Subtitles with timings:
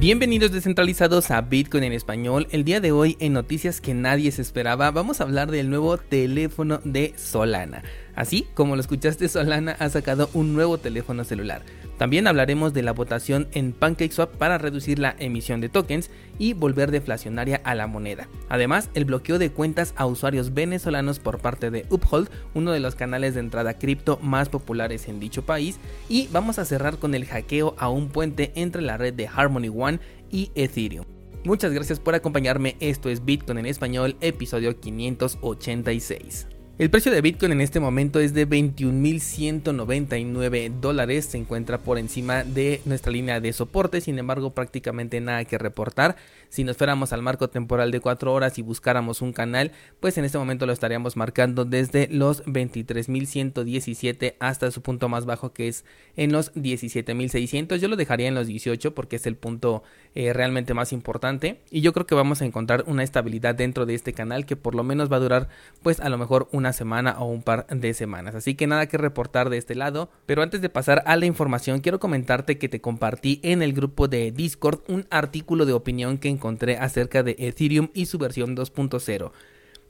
[0.00, 2.48] Bienvenidos descentralizados a Bitcoin en español.
[2.52, 5.98] El día de hoy en noticias que nadie se esperaba vamos a hablar del nuevo
[5.98, 7.82] teléfono de Solana.
[8.20, 11.62] Así como lo escuchaste, Solana ha sacado un nuevo teléfono celular.
[11.96, 16.90] También hablaremos de la votación en PancakeSwap para reducir la emisión de tokens y volver
[16.90, 18.28] deflacionaria a la moneda.
[18.50, 22.94] Además, el bloqueo de cuentas a usuarios venezolanos por parte de Uphold, uno de los
[22.94, 25.80] canales de entrada cripto más populares en dicho país.
[26.10, 29.70] Y vamos a cerrar con el hackeo a un puente entre la red de Harmony
[29.74, 31.06] One y Ethereum.
[31.44, 36.59] Muchas gracias por acompañarme, esto es Bitcoin en español, episodio 586.
[36.80, 42.42] El precio de Bitcoin en este momento es de 21.199 dólares, se encuentra por encima
[42.42, 46.16] de nuestra línea de soporte, sin embargo prácticamente nada que reportar.
[46.48, 50.24] Si nos fuéramos al marco temporal de 4 horas y buscáramos un canal, pues en
[50.24, 55.84] este momento lo estaríamos marcando desde los 23.117 hasta su punto más bajo que es
[56.16, 57.76] en los 17.600.
[57.76, 59.82] Yo lo dejaría en los 18 porque es el punto
[60.14, 63.92] eh, realmente más importante y yo creo que vamos a encontrar una estabilidad dentro de
[63.94, 65.50] este canal que por lo menos va a durar
[65.82, 68.34] pues a lo mejor una semana o un par de semanas.
[68.34, 70.10] Así que nada que reportar de este lado.
[70.26, 74.08] Pero antes de pasar a la información, quiero comentarte que te compartí en el grupo
[74.08, 79.32] de Discord un artículo de opinión que encontré acerca de Ethereum y su versión 2.0.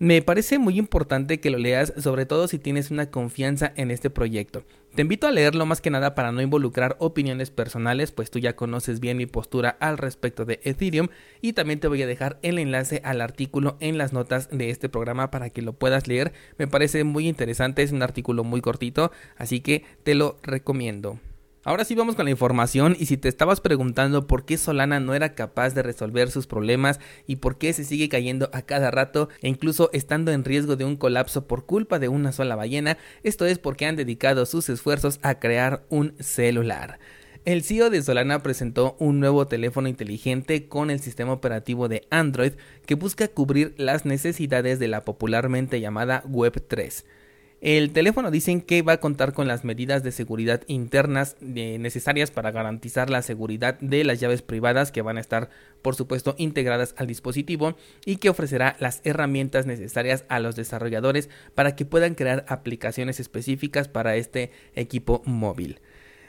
[0.03, 4.09] Me parece muy importante que lo leas, sobre todo si tienes una confianza en este
[4.09, 4.65] proyecto.
[4.95, 8.57] Te invito a leerlo más que nada para no involucrar opiniones personales, pues tú ya
[8.57, 11.09] conoces bien mi postura al respecto de Ethereum
[11.43, 14.89] y también te voy a dejar el enlace al artículo en las notas de este
[14.89, 16.33] programa para que lo puedas leer.
[16.57, 21.21] Me parece muy interesante, es un artículo muy cortito, así que te lo recomiendo.
[21.63, 25.13] Ahora sí vamos con la información y si te estabas preguntando por qué Solana no
[25.13, 29.29] era capaz de resolver sus problemas y por qué se sigue cayendo a cada rato
[29.43, 33.45] e incluso estando en riesgo de un colapso por culpa de una sola ballena, esto
[33.45, 36.99] es porque han dedicado sus esfuerzos a crear un celular.
[37.45, 42.53] El CEO de Solana presentó un nuevo teléfono inteligente con el sistema operativo de Android
[42.87, 47.05] que busca cubrir las necesidades de la popularmente llamada Web 3.
[47.61, 52.31] El teléfono dicen que va a contar con las medidas de seguridad internas eh, necesarias
[52.31, 55.51] para garantizar la seguridad de las llaves privadas que van a estar
[55.83, 57.77] por supuesto integradas al dispositivo
[58.07, 63.89] y que ofrecerá las herramientas necesarias a los desarrolladores para que puedan crear aplicaciones específicas
[63.89, 65.81] para este equipo móvil.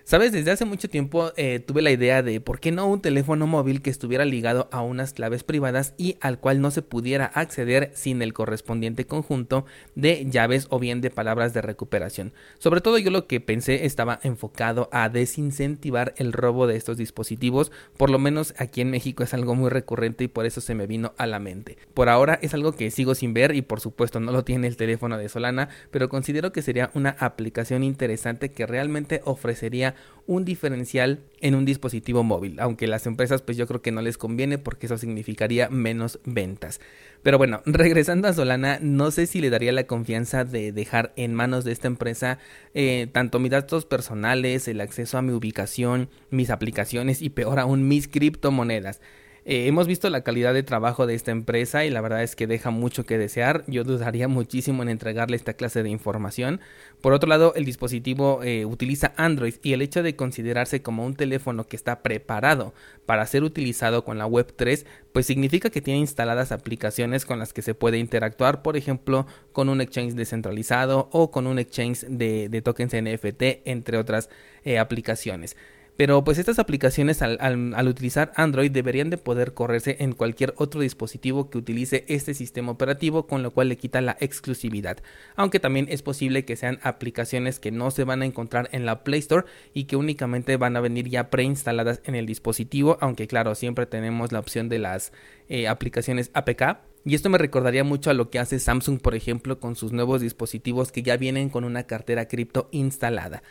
[0.03, 3.45] Sabes, desde hace mucho tiempo eh, tuve la idea de por qué no un teléfono
[3.45, 7.91] móvil que estuviera ligado a unas claves privadas y al cual no se pudiera acceder
[7.93, 12.33] sin el correspondiente conjunto de llaves o bien de palabras de recuperación.
[12.57, 17.71] Sobre todo yo lo que pensé estaba enfocado a desincentivar el robo de estos dispositivos,
[17.95, 20.87] por lo menos aquí en México es algo muy recurrente y por eso se me
[20.87, 21.77] vino a la mente.
[21.93, 24.77] Por ahora es algo que sigo sin ver y por supuesto no lo tiene el
[24.77, 29.90] teléfono de Solana, pero considero que sería una aplicación interesante que realmente ofrecería
[30.27, 34.17] un diferencial en un dispositivo móvil, aunque las empresas pues yo creo que no les
[34.17, 36.79] conviene porque eso significaría menos ventas.
[37.23, 41.33] Pero bueno, regresando a Solana, no sé si le daría la confianza de dejar en
[41.33, 42.39] manos de esta empresa
[42.73, 47.87] eh, tanto mis datos personales, el acceso a mi ubicación, mis aplicaciones y peor aún
[47.87, 49.01] mis criptomonedas.
[49.43, 52.45] Eh, hemos visto la calidad de trabajo de esta empresa y la verdad es que
[52.45, 53.63] deja mucho que desear.
[53.65, 56.61] Yo dudaría muchísimo en entregarle esta clase de información.
[57.01, 61.15] Por otro lado, el dispositivo eh, utiliza Android y el hecho de considerarse como un
[61.15, 62.75] teléfono que está preparado
[63.07, 67.51] para ser utilizado con la Web 3, pues significa que tiene instaladas aplicaciones con las
[67.51, 72.61] que se puede interactuar, por ejemplo, con un exchange descentralizado o con un exchange de,
[72.61, 74.29] tokens NFT, entre otras
[74.63, 75.57] eh, aplicaciones.
[75.97, 81.49] Pero pues estas aplicaciones al, utilizar Android deberían de poder correrse en cualquier otro dispositivo
[81.49, 84.97] que utilice este sistema operativo, con lo cual le quita la exclusividad.
[85.35, 89.03] Aunque también es posible que sean aplicaciones que no se van a encontrar en la
[89.03, 93.53] Play Store y que únicamente van a venir ya preinstaladas en el dispositivo, aunque claro,
[93.53, 95.11] siempre tenemos la opción de las
[95.49, 96.79] eh, aplicaciones APK.
[97.03, 100.21] Y esto me recordaría mucho a lo que hace Samsung, por ejemplo, con sus nuevos
[100.21, 103.41] dispositivos que ya vienen con una cartera cripto instalada.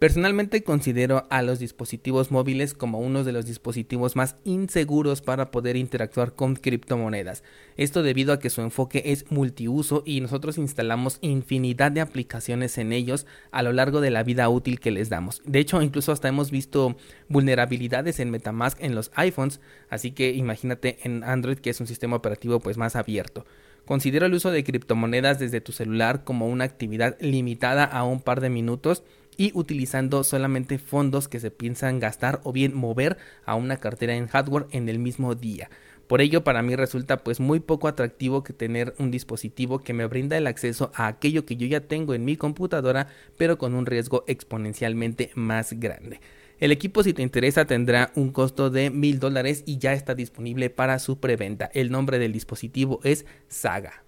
[0.00, 5.76] Personalmente considero a los dispositivos móviles como uno de los dispositivos más inseguros para poder
[5.76, 7.44] interactuar con criptomonedas.
[7.76, 12.94] Esto debido a que su enfoque es multiuso y nosotros instalamos infinidad de aplicaciones en
[12.94, 15.42] ellos a lo largo de la vida útil que les damos.
[15.44, 16.96] De hecho, incluso hasta hemos visto
[17.28, 19.60] vulnerabilidades en MetaMask en los iPhones,
[19.90, 23.44] así que imagínate en Android que es un sistema operativo pues más abierto.
[23.84, 28.40] Considero el uso de criptomonedas desde tu celular como una actividad limitada a un par
[28.40, 29.02] de minutos
[29.36, 34.26] y utilizando solamente fondos que se piensan gastar o bien mover a una cartera en
[34.26, 35.70] hardware en el mismo día.
[36.10, 40.06] Por ello, para mí resulta pues muy poco atractivo que tener un dispositivo que me
[40.06, 43.06] brinda el acceso a aquello que yo ya tengo en mi computadora,
[43.38, 46.20] pero con un riesgo exponencialmente más grande.
[46.58, 50.68] El equipo si te interesa tendrá un costo de mil dólares y ya está disponible
[50.68, 51.70] para su preventa.
[51.72, 54.02] El nombre del dispositivo es Saga.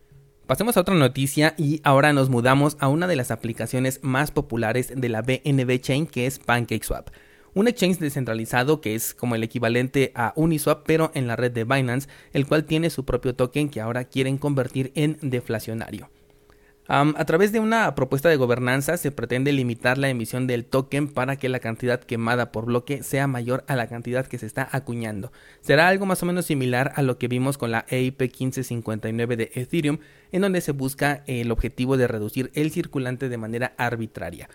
[0.53, 4.93] Pasemos a otra noticia y ahora nos mudamos a una de las aplicaciones más populares
[4.95, 7.09] de la BNB Chain que es PancakeSwap.
[7.55, 11.65] Un exchange descentralizado que es como el equivalente a Uniswap pero en la red de
[11.65, 16.11] Binance, el cual tiene su propio token que ahora quieren convertir en deflacionario
[16.89, 21.37] a través de una propuesta de gobernanza se pretende limitar la emisión del token para
[21.37, 25.33] que la cantidad quemada por bloque sea mayor a la cantidad que se está acuñando.
[25.61, 29.51] Será algo más o menos similar a lo que vimos con la EIP 1559 de
[29.55, 29.99] Ethereum,
[30.33, 34.49] en donde se busca el objetivo de reducir el circulante de manera arbitraria.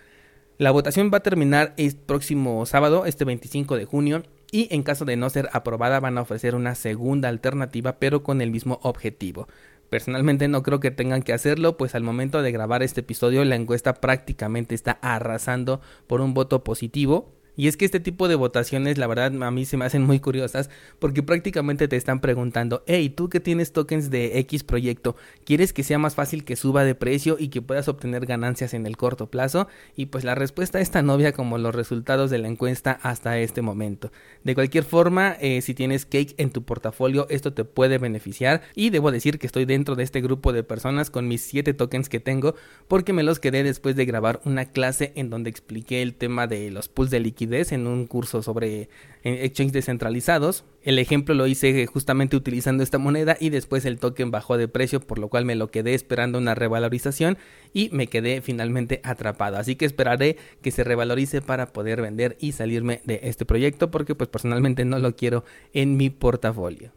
[0.58, 5.06] La votación va a terminar el próximo sábado, este 25 de junio, y en caso
[5.06, 9.48] de no ser aprobada van a ofrecer una segunda alternativa pero con el mismo objetivo.
[9.90, 13.56] Personalmente no creo que tengan que hacerlo, pues al momento de grabar este episodio la
[13.56, 19.00] encuesta prácticamente está arrasando por un voto positivo y es que este tipo de votaciones,
[19.00, 20.70] la verdad, a mí se me hacen muy curiosas
[21.00, 25.82] porque prácticamente te están preguntando, hey, tú que tienes tokens de X proyecto, ¿quieres que
[25.82, 29.32] sea más fácil que suba de precio y que puedas obtener ganancias en el corto
[29.32, 29.68] plazo?
[29.96, 33.64] Y pues la respuesta es tan obvia como los resultados de la encuesta hasta este
[33.64, 34.12] momento.
[34.44, 38.92] De cualquier forma, eh, si tienes Cake en tu portafolio, esto te puede beneficiar y
[38.92, 42.20] debo decir que estoy dentro de este grupo de personas con mis 7 tokens que
[42.20, 42.54] tengo
[42.88, 46.70] porque me los quedé después de grabar una clase en donde expliqué el tema de
[46.70, 48.90] los pools de liquidez en un curso sobre
[49.24, 50.64] exchanges descentralizados.
[50.82, 55.00] El ejemplo lo hice justamente utilizando esta moneda y después el token bajó de precio,
[55.00, 57.38] por lo cual me lo quedé esperando una revalorización
[57.74, 59.58] y me quedé finalmente atrapado.
[59.58, 64.16] Así que esperaré que se revalorice para poder vender y salirme de este proyecto porque
[64.16, 66.97] pues personalmente no lo quiero en mi portafolio.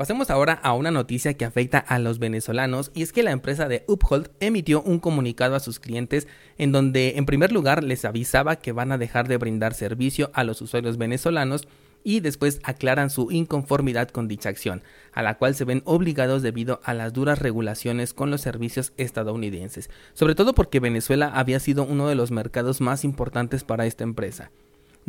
[0.00, 3.68] Pasemos ahora a una noticia que afecta a los venezolanos y es que la empresa
[3.68, 6.26] de Uphold emitió un comunicado a sus clientes
[6.56, 10.42] en donde en primer lugar les avisaba que van a dejar de brindar servicio a
[10.42, 11.68] los usuarios venezolanos
[12.02, 14.82] y después aclaran su inconformidad con dicha acción,
[15.12, 19.90] a la cual se ven obligados debido a las duras regulaciones con los servicios estadounidenses,
[20.14, 24.50] sobre todo porque Venezuela había sido uno de los mercados más importantes para esta empresa.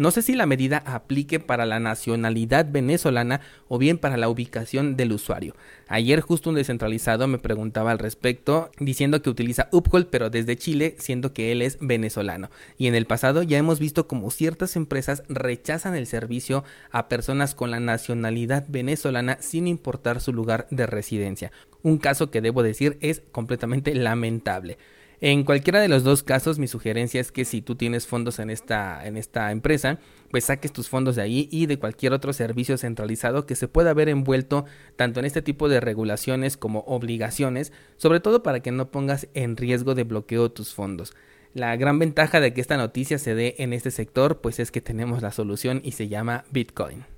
[0.02, 4.98] No sé si la medida aplique para la nacionalidad venezolana o bien para la ubicación
[4.98, 5.56] del usuario.
[5.88, 10.96] Ayer justo un descentralizado me preguntaba al respecto diciendo que utiliza Uphold pero desde Chile
[10.98, 12.50] siendo que él es venezolano.
[12.80, 17.54] Y en el pasado ya hemos visto como ciertas empresas rechazan el servicio a personas
[17.54, 21.52] con la nacionalidad venezolana sin importar su lugar de residencia.
[21.84, 24.80] Un caso que debo decir es completamente lamentable.
[25.24, 28.50] En cualquiera de los dos casos, mi sugerencia es que si tú tienes fondos en
[28.50, 30.00] esta, en esta empresa,
[30.32, 33.94] pues saques tus fondos de ahí y de cualquier otro servicio centralizado que se pueda
[33.94, 34.66] ver envuelto
[34.96, 39.58] tanto en este tipo de regulaciones como obligaciones, sobre todo para que no pongas en
[39.58, 41.14] riesgo de bloqueo tus fondos.
[41.54, 44.82] La gran ventaja de que esta noticia se dé en este sector, pues es que
[44.82, 47.11] tenemos la solución y se llama Bitcoin.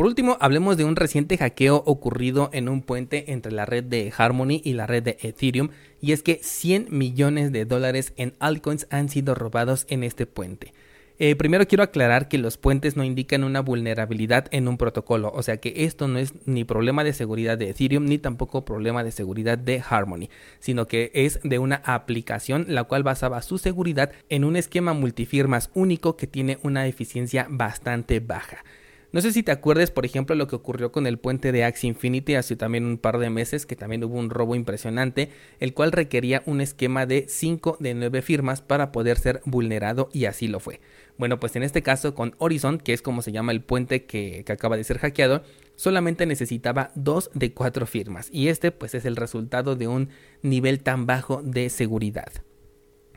[0.00, 4.10] Por último, hablemos de un reciente hackeo ocurrido en un puente entre la red de
[4.16, 5.68] Harmony y la red de Ethereum,
[6.00, 10.72] y es que 100 millones de dólares en altcoins han sido robados en este puente.
[11.18, 15.42] Eh, primero quiero aclarar que los puentes no indican una vulnerabilidad en un protocolo, o
[15.42, 19.12] sea que esto no es ni problema de seguridad de Ethereum ni tampoco problema de
[19.12, 20.30] seguridad de Harmony,
[20.60, 25.68] sino que es de una aplicación la cual basaba su seguridad en un esquema multifirmas
[25.74, 28.64] único que tiene una eficiencia bastante baja.
[29.12, 31.88] No sé si te acuerdes, por ejemplo, lo que ocurrió con el puente de Axie
[31.88, 35.90] Infinity hace también un par de meses, que también hubo un robo impresionante, el cual
[35.90, 40.60] requería un esquema de 5 de 9 firmas para poder ser vulnerado y así lo
[40.60, 40.80] fue.
[41.18, 44.44] Bueno, pues en este caso con Horizon, que es como se llama el puente que,
[44.46, 45.42] que acaba de ser hackeado,
[45.74, 50.10] solamente necesitaba 2 de 4 firmas y este pues es el resultado de un
[50.42, 52.30] nivel tan bajo de seguridad.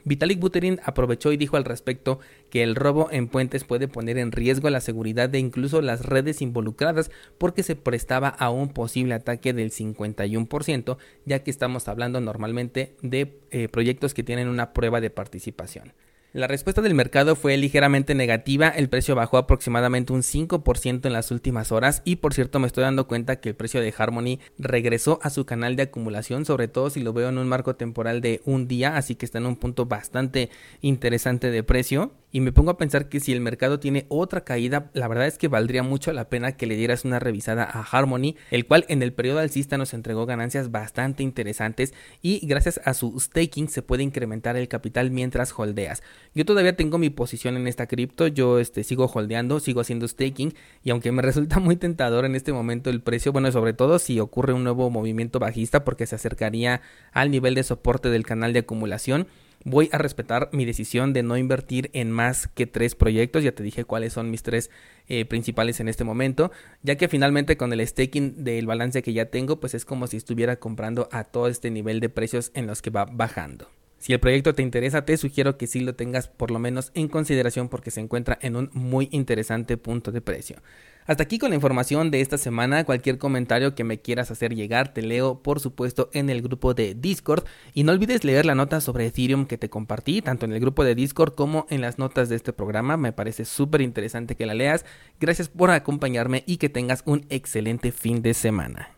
[0.06, 2.20] Vitalik Buterin aprovechó y dijo al respecto
[2.50, 6.42] que el robo en puentes puede poner en riesgo la seguridad de incluso las redes
[6.42, 12.96] involucradas porque se prestaba a un posible ataque del 51%, ya que estamos hablando normalmente
[13.02, 15.94] de eh, proyectos que tienen una prueba de participación.
[16.34, 21.30] La respuesta del mercado fue ligeramente negativa, el precio bajó aproximadamente un 5% en las
[21.30, 25.20] últimas horas y por cierto me estoy dando cuenta que el precio de Harmony regresó
[25.22, 28.42] a su canal de acumulación, sobre todo si lo veo en un marco temporal de
[28.46, 30.50] un día, así que está en un punto bastante
[30.82, 34.90] interesante de precio y me pongo a pensar que si el mercado tiene otra caída,
[34.94, 38.36] la verdad es que valdría mucho la pena que le dieras una revisada a Harmony,
[38.50, 43.20] el cual en el periodo alcista nos entregó ganancias bastante interesantes y gracias a su
[43.20, 46.02] staking se puede incrementar el capital mientras holdeas.
[46.34, 50.56] Yo todavía tengo mi posición en esta cripto, yo este, sigo holdeando, sigo haciendo staking
[50.84, 54.20] y aunque me resulta muy tentador en este momento el precio, bueno, sobre todo si
[54.20, 58.60] ocurre un nuevo movimiento bajista porque se acercaría al nivel de soporte del canal de
[58.60, 59.28] acumulación,
[59.64, 63.44] voy a respetar mi decisión de no invertir en más que tres proyectos.
[63.44, 64.70] Ya te dije cuáles son mis tres
[65.08, 66.52] eh, principales en este momento,
[66.82, 70.18] ya que finalmente con el staking del balance que ya tengo, pues es como si
[70.18, 73.68] estuviera comprando a todo este nivel de precios en los que va bajando.
[74.04, 77.08] Si el proyecto te interesa, te sugiero que sí lo tengas por lo menos en
[77.08, 80.58] consideración porque se encuentra en un muy interesante punto de precio.
[81.06, 82.84] Hasta aquí con la información de esta semana.
[82.84, 86.96] Cualquier comentario que me quieras hacer llegar, te leo por supuesto en el grupo de
[86.96, 87.46] Discord.
[87.74, 90.84] Y no olvides leer la nota sobre Ethereum que te compartí, tanto en el grupo
[90.84, 92.98] de Discord como en las notas de este programa.
[92.98, 94.84] Me parece súper interesante que la leas.
[95.22, 98.93] Gracias por acompañarme y que tengas un excelente fin de semana.